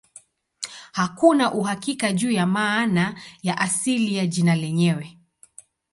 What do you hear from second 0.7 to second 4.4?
Hakuna uhakika juu ya maana ya asili ya